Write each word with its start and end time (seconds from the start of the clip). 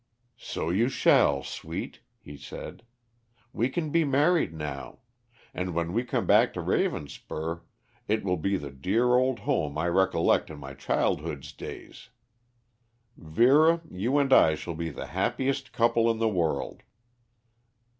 "So 0.39 0.71
you 0.71 0.89
shall, 0.89 1.43
sweet," 1.43 1.99
he 2.17 2.35
said. 2.35 2.81
"We 3.53 3.69
can 3.69 3.91
be 3.91 4.03
married 4.03 4.51
now. 4.51 5.01
And 5.53 5.75
when 5.75 5.93
we 5.93 6.03
come 6.03 6.25
back 6.25 6.55
to 6.55 6.59
Ravenspur 6.59 7.61
it 8.07 8.23
will 8.23 8.37
be 8.37 8.57
the 8.57 8.71
dear 8.71 9.13
old 9.13 9.41
home 9.41 9.77
I 9.77 9.87
recollect 9.89 10.49
in 10.49 10.57
my 10.57 10.73
childhood's 10.73 11.51
days. 11.53 12.09
Vera, 13.15 13.79
you 13.91 14.17
and 14.17 14.33
I 14.33 14.55
shall 14.55 14.73
be 14.73 14.89
the 14.89 15.05
happiest 15.13 15.71
couple 15.71 16.09
in 16.09 16.17
the 16.17 16.27
world." 16.29 16.81